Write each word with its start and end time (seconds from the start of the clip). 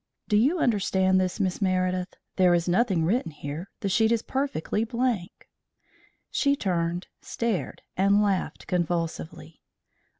Do 0.27 0.35
you 0.35 0.57
understand 0.57 1.21
this, 1.21 1.39
Miss 1.39 1.61
Meredith? 1.61 2.15
There 2.35 2.55
is 2.55 2.67
nothing 2.67 3.05
written 3.05 3.29
here. 3.29 3.69
The 3.81 3.87
sheet 3.89 4.11
is 4.11 4.23
perfectly 4.23 4.83
blank." 4.83 5.47
She 6.31 6.55
turned, 6.55 7.05
stared, 7.21 7.83
and 7.95 8.19
laughed 8.19 8.65
convulsively. 8.65 9.61